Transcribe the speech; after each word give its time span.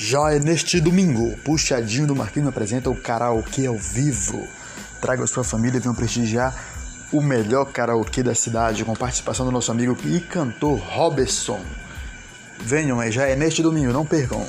Já 0.00 0.32
é 0.32 0.38
neste 0.38 0.80
domingo, 0.80 1.36
Puxadinho 1.38 2.06
do 2.06 2.14
Marquinhos 2.14 2.48
apresenta 2.48 2.88
o 2.88 2.94
karaokê 2.94 3.66
ao 3.66 3.76
vivo. 3.76 4.46
Traga 5.00 5.26
sua 5.26 5.42
família 5.42 5.78
e 5.78 5.80
venham 5.80 5.94
prestigiar 5.94 6.54
o 7.12 7.20
melhor 7.20 7.64
karaokê 7.64 8.22
da 8.22 8.32
cidade 8.32 8.84
com 8.84 8.94
participação 8.94 9.44
do 9.44 9.50
nosso 9.50 9.72
amigo 9.72 9.98
e 10.04 10.20
cantor 10.20 10.78
Robson. 10.78 11.60
Venham, 12.60 13.10
já 13.10 13.26
é 13.26 13.34
neste 13.34 13.60
domingo, 13.60 13.92
não 13.92 14.06
percam. 14.06 14.48